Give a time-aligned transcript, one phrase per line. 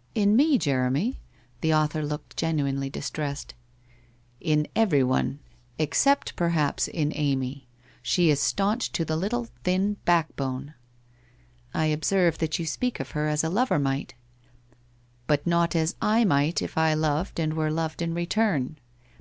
[0.16, 1.20] 'In me, Jeremy?'
[1.60, 3.54] The author looked genuinely dis tressed.'
[4.52, 5.38] In everyone,
[5.78, 7.68] except perhaps in Amy.
[8.02, 10.74] She is staunch to the little thin backbone.''
[11.72, 14.14] I observe that you speak of her as a lover might.'
[15.28, 18.78] 'But not as 7 might if I loved and were loved in re turn